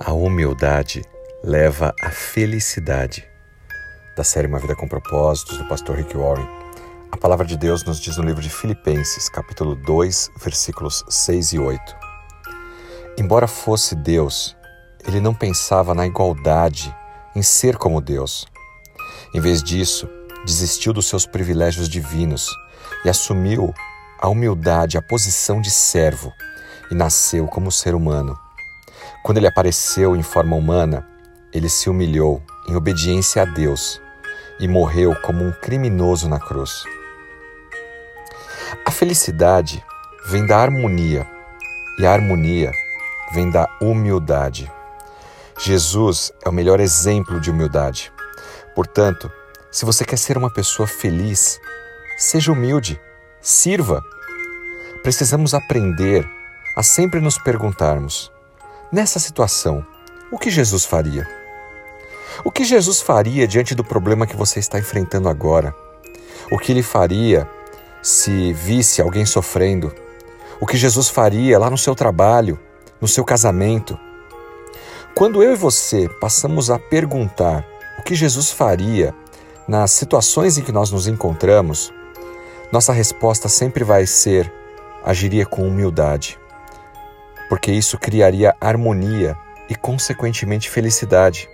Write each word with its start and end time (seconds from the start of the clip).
A 0.00 0.12
humildade 0.12 1.04
leva 1.42 1.92
à 2.00 2.08
felicidade. 2.08 3.28
Da 4.16 4.22
série 4.22 4.46
Uma 4.46 4.60
Vida 4.60 4.76
com 4.76 4.86
Propósitos, 4.86 5.58
do 5.58 5.66
pastor 5.66 5.96
Rick 5.96 6.16
Warren. 6.16 6.48
A 7.10 7.16
palavra 7.16 7.44
de 7.44 7.56
Deus 7.56 7.82
nos 7.82 7.98
diz 7.98 8.16
no 8.16 8.22
livro 8.22 8.40
de 8.40 8.48
Filipenses, 8.48 9.28
capítulo 9.28 9.74
2, 9.74 10.30
versículos 10.36 11.04
6 11.08 11.52
e 11.54 11.58
8. 11.58 11.96
Embora 13.18 13.48
fosse 13.48 13.96
Deus, 13.96 14.56
ele 15.04 15.20
não 15.20 15.34
pensava 15.34 15.92
na 15.94 16.06
igualdade, 16.06 16.94
em 17.34 17.42
ser 17.42 17.76
como 17.76 18.00
Deus. 18.00 18.46
Em 19.34 19.40
vez 19.40 19.64
disso, 19.64 20.08
desistiu 20.46 20.92
dos 20.92 21.06
seus 21.06 21.26
privilégios 21.26 21.88
divinos 21.88 22.48
e 23.04 23.10
assumiu 23.10 23.74
a 24.20 24.28
humildade, 24.28 24.96
a 24.96 25.02
posição 25.02 25.60
de 25.60 25.72
servo, 25.72 26.32
e 26.88 26.94
nasceu 26.94 27.48
como 27.48 27.72
ser 27.72 27.96
humano 27.96 28.38
quando 29.28 29.36
ele 29.36 29.46
apareceu 29.46 30.16
em 30.16 30.22
forma 30.22 30.56
humana, 30.56 31.06
ele 31.52 31.68
se 31.68 31.90
humilhou 31.90 32.42
em 32.66 32.74
obediência 32.74 33.42
a 33.42 33.44
Deus 33.44 34.00
e 34.58 34.66
morreu 34.66 35.14
como 35.20 35.44
um 35.44 35.52
criminoso 35.52 36.30
na 36.30 36.40
cruz. 36.40 36.82
A 38.86 38.90
felicidade 38.90 39.84
vem 40.28 40.46
da 40.46 40.56
harmonia 40.56 41.26
e 41.98 42.06
a 42.06 42.10
harmonia 42.10 42.72
vem 43.34 43.50
da 43.50 43.68
humildade. 43.82 44.72
Jesus 45.58 46.32
é 46.42 46.48
o 46.48 46.52
melhor 46.52 46.80
exemplo 46.80 47.38
de 47.38 47.50
humildade. 47.50 48.10
Portanto, 48.74 49.30
se 49.70 49.84
você 49.84 50.06
quer 50.06 50.16
ser 50.16 50.38
uma 50.38 50.50
pessoa 50.50 50.86
feliz, 50.86 51.60
seja 52.16 52.50
humilde, 52.50 52.98
sirva. 53.42 54.02
Precisamos 55.02 55.52
aprender 55.52 56.26
a 56.74 56.82
sempre 56.82 57.20
nos 57.20 57.36
perguntarmos: 57.36 58.32
Nessa 58.90 59.18
situação, 59.18 59.84
o 60.32 60.38
que 60.38 60.48
Jesus 60.48 60.86
faria? 60.86 61.28
O 62.42 62.50
que 62.50 62.64
Jesus 62.64 63.02
faria 63.02 63.46
diante 63.46 63.74
do 63.74 63.84
problema 63.84 64.26
que 64.26 64.34
você 64.34 64.60
está 64.60 64.78
enfrentando 64.78 65.28
agora? 65.28 65.74
O 66.50 66.58
que 66.58 66.72
ele 66.72 66.82
faria 66.82 67.46
se 68.00 68.50
visse 68.54 69.02
alguém 69.02 69.26
sofrendo? 69.26 69.94
O 70.58 70.66
que 70.66 70.78
Jesus 70.78 71.10
faria 71.10 71.58
lá 71.58 71.68
no 71.68 71.76
seu 71.76 71.94
trabalho, 71.94 72.58
no 72.98 73.06
seu 73.06 73.26
casamento? 73.26 73.98
Quando 75.14 75.42
eu 75.42 75.52
e 75.52 75.56
você 75.56 76.08
passamos 76.18 76.70
a 76.70 76.78
perguntar 76.78 77.66
o 77.98 78.02
que 78.02 78.14
Jesus 78.14 78.50
faria 78.50 79.14
nas 79.68 79.90
situações 79.90 80.56
em 80.56 80.62
que 80.62 80.72
nós 80.72 80.90
nos 80.90 81.06
encontramos, 81.06 81.92
nossa 82.72 82.94
resposta 82.94 83.50
sempre 83.50 83.84
vai 83.84 84.06
ser: 84.06 84.50
agiria 85.04 85.44
com 85.44 85.68
humildade 85.68 86.38
porque 87.48 87.72
isso 87.72 87.98
criaria 87.98 88.54
harmonia 88.60 89.36
e, 89.68 89.74
consequentemente, 89.74 90.68
felicidade. 90.68 91.48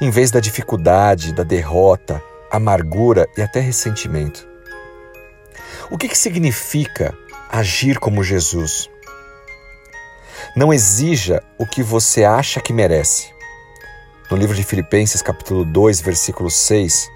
Em 0.00 0.10
vez 0.10 0.30
da 0.30 0.40
dificuldade, 0.40 1.32
da 1.32 1.42
derrota, 1.42 2.22
amargura 2.50 3.28
e 3.36 3.42
até 3.42 3.60
ressentimento. 3.60 4.46
O 5.90 5.98
que, 5.98 6.08
que 6.08 6.18
significa 6.18 7.14
agir 7.50 7.98
como 7.98 8.22
Jesus? 8.22 8.88
Não 10.56 10.72
exija 10.72 11.42
o 11.58 11.66
que 11.66 11.82
você 11.82 12.24
acha 12.24 12.60
que 12.60 12.72
merece. 12.72 13.32
No 14.30 14.36
livro 14.36 14.54
de 14.54 14.62
Filipenses, 14.62 15.22
capítulo 15.22 15.64
2, 15.64 16.00
versículo 16.00 16.50
6, 16.50 17.10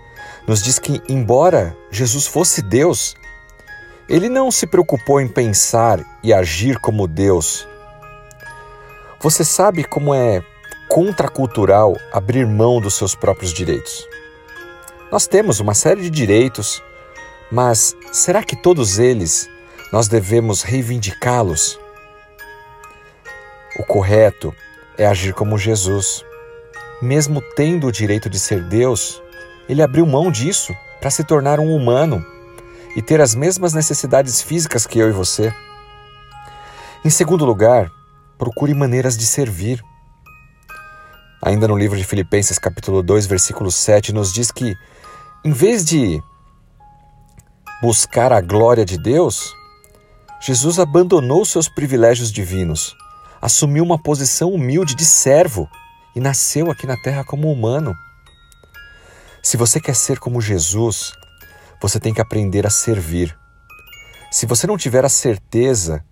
nos 0.46 0.62
diz 0.62 0.78
que, 0.78 1.02
embora 1.08 1.76
Jesus 1.90 2.26
fosse 2.26 2.62
Deus, 2.62 3.14
ele 4.08 4.28
não 4.28 4.50
se 4.50 4.66
preocupou 4.66 5.20
em 5.20 5.28
pensar 5.28 6.00
e 6.22 6.32
agir 6.32 6.78
como 6.78 7.08
Deus, 7.08 7.66
você 9.20 9.44
sabe 9.44 9.82
como 9.84 10.14
é 10.14 10.42
contracultural 10.88 11.96
abrir 12.12 12.46
mão 12.46 12.80
dos 12.80 12.94
seus 12.94 13.14
próprios 13.14 13.52
direitos? 13.52 14.06
Nós 15.10 15.26
temos 15.26 15.60
uma 15.60 15.74
série 15.74 16.02
de 16.02 16.10
direitos, 16.10 16.82
mas 17.50 17.96
será 18.12 18.42
que 18.42 18.54
todos 18.54 18.98
eles 18.98 19.48
nós 19.92 20.08
devemos 20.08 20.62
reivindicá-los? 20.62 21.78
O 23.78 23.84
correto 23.84 24.54
é 24.98 25.06
agir 25.06 25.32
como 25.32 25.58
Jesus. 25.58 26.24
Mesmo 27.00 27.42
tendo 27.54 27.86
o 27.86 27.92
direito 27.92 28.28
de 28.28 28.38
ser 28.38 28.62
Deus, 28.62 29.22
ele 29.68 29.82
abriu 29.82 30.06
mão 30.06 30.30
disso 30.30 30.74
para 31.00 31.10
se 31.10 31.24
tornar 31.24 31.60
um 31.60 31.74
humano 31.74 32.24
e 32.94 33.02
ter 33.02 33.20
as 33.20 33.34
mesmas 33.34 33.74
necessidades 33.74 34.40
físicas 34.40 34.86
que 34.86 34.98
eu 34.98 35.08
e 35.08 35.12
você. 35.12 35.52
Em 37.04 37.10
segundo 37.10 37.44
lugar, 37.44 37.92
procure 38.38 38.74
maneiras 38.74 39.16
de 39.16 39.26
servir. 39.26 39.82
Ainda 41.42 41.68
no 41.68 41.76
livro 41.76 41.96
de 41.96 42.04
Filipenses, 42.04 42.58
capítulo 42.58 43.02
2, 43.02 43.26
versículo 43.26 43.70
7, 43.70 44.12
nos 44.12 44.32
diz 44.32 44.50
que, 44.50 44.74
em 45.44 45.52
vez 45.52 45.84
de 45.84 46.20
buscar 47.80 48.32
a 48.32 48.40
glória 48.40 48.84
de 48.84 48.98
Deus, 48.98 49.54
Jesus 50.40 50.78
abandonou 50.78 51.44
seus 51.44 51.68
privilégios 51.68 52.32
divinos, 52.32 52.96
assumiu 53.40 53.84
uma 53.84 53.98
posição 53.98 54.52
humilde 54.52 54.94
de 54.94 55.04
servo 55.04 55.68
e 56.14 56.20
nasceu 56.20 56.70
aqui 56.70 56.86
na 56.86 56.96
terra 56.96 57.24
como 57.24 57.50
humano. 57.52 57.94
Se 59.42 59.56
você 59.56 59.80
quer 59.80 59.94
ser 59.94 60.18
como 60.18 60.40
Jesus, 60.40 61.12
você 61.80 62.00
tem 62.00 62.12
que 62.12 62.20
aprender 62.20 62.66
a 62.66 62.70
servir. 62.70 63.36
Se 64.30 64.46
você 64.46 64.66
não 64.66 64.76
tiver 64.76 65.04
a 65.04 65.08
certeza 65.08 66.04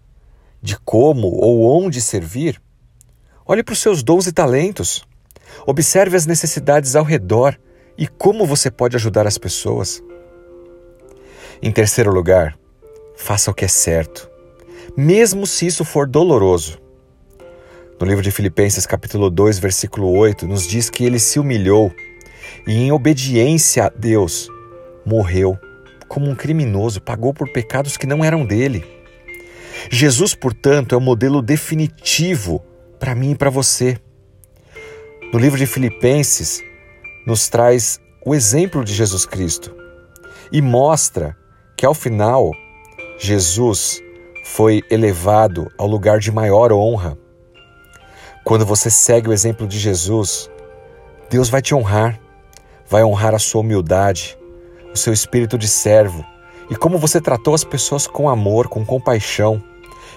de 0.65 0.79
como 0.79 1.29
ou 1.29 1.63
onde 1.63 2.01
servir, 2.01 2.59
olhe 3.45 3.63
para 3.63 3.75
os 3.75 3.81
seus 3.81 4.03
dons 4.03 4.27
e 4.27 4.33
talentos. 4.33 5.07
Observe 5.67 6.17
as 6.17 6.25
necessidades 6.25 6.97
ao 6.97 7.05
redor 7.05 7.55
e 7.99 8.09
como 8.09 8.47
você 8.47 8.71
pode 8.71 8.97
ajudar 8.97 9.27
as 9.27 9.37
pessoas. 9.37 10.03
Em 11.61 11.71
terceiro 11.71 12.11
lugar, 12.11 12.59
faça 13.15 13.51
o 13.51 13.55
que 13.55 13.67
é 13.67 13.69
certo, 13.69 14.27
mesmo 14.97 15.47
se 15.47 15.67
isso 15.67 15.85
for 15.85 16.09
doloroso. 16.09 16.81
No 18.01 18.07
livro 18.07 18.23
de 18.23 18.31
Filipenses, 18.31 18.87
capítulo 18.87 19.29
2, 19.29 19.59
versículo 19.59 20.11
8, 20.13 20.49
nos 20.49 20.67
diz 20.67 20.89
que 20.89 21.05
ele 21.05 21.19
se 21.19 21.39
humilhou 21.39 21.93
e, 22.67 22.73
em 22.73 22.91
obediência 22.91 23.85
a 23.85 23.89
Deus, 23.91 24.49
morreu 25.05 25.59
como 26.09 26.27
um 26.27 26.35
criminoso, 26.35 27.03
pagou 27.03 27.35
por 27.35 27.53
pecados 27.53 27.99
que 27.99 28.07
não 28.07 28.25
eram 28.25 28.47
dele. 28.47 29.04
Jesus, 29.91 30.35
portanto, 30.35 30.95
é 30.95 30.99
o 30.99 31.01
modelo 31.01 31.43
definitivo 31.43 32.65
para 32.99 33.15
mim 33.15 33.33
e 33.33 33.35
para 33.35 33.51
você. 33.51 33.99
No 35.33 35.39
livro 35.39 35.59
de 35.59 35.67
Filipenses, 35.67 36.63
nos 37.27 37.49
traz 37.49 38.01
o 38.25 38.35
exemplo 38.35 38.85
de 38.85 38.95
Jesus 38.95 39.27
Cristo 39.27 39.75
e 40.53 40.63
mostra 40.63 41.37
que 41.77 41.85
ao 41.85 41.95
final 41.95 42.51
Jesus 43.19 44.01
foi 44.45 44.83
elevado 44.91 45.71
ao 45.79 45.87
lugar 45.87 46.19
de 46.19 46.31
maior 46.31 46.73
honra. 46.73 47.19
Quando 48.45 48.67
você 48.67 48.91
segue 48.91 49.29
o 49.29 49.33
exemplo 49.33 49.67
de 49.67 49.79
Jesus, 49.79 50.51
Deus 51.31 51.49
vai 51.49 51.63
te 51.63 51.75
honrar, 51.75 52.21
vai 52.87 53.03
honrar 53.03 53.35
a 53.35 53.39
sua 53.39 53.63
humildade, 53.63 54.39
o 54.93 54.97
seu 54.97 55.13
espírito 55.13 55.59
de 55.59 55.67
servo 55.67 56.25
e 56.71 56.77
como 56.77 56.99
você 56.99 57.21
tratou 57.21 57.55
as 57.55 57.65
pessoas 57.65 58.07
com 58.07 58.29
amor, 58.29 58.69
com 58.69 58.85
compaixão 58.85 59.63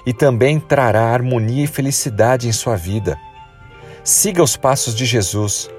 e 0.07 0.13
também 0.13 0.57
trará 0.57 1.11
harmonia 1.11 1.65
e 1.65 1.67
felicidade 1.67 2.47
em 2.47 2.51
sua 2.53 2.77
vida. 2.77 3.19
Siga 4.05 4.41
os 4.41 4.55
passos 4.55 4.95
de 4.95 5.05
Jesus 5.05 5.69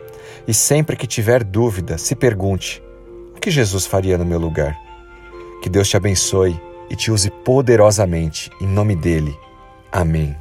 e 0.46 0.52
sempre 0.52 0.96
que 0.96 1.06
tiver 1.06 1.42
dúvida, 1.42 1.96
se 1.96 2.14
pergunte: 2.14 2.82
o 3.34 3.40
que 3.40 3.50
Jesus 3.50 3.86
faria 3.86 4.18
no 4.18 4.26
meu 4.26 4.38
lugar? 4.38 4.76
Que 5.62 5.70
Deus 5.70 5.88
te 5.88 5.96
abençoe 5.96 6.60
e 6.90 6.94
te 6.94 7.10
use 7.10 7.30
poderosamente, 7.30 8.50
em 8.60 8.66
nome 8.66 8.94
dele. 8.94 9.34
Amém. 9.90 10.36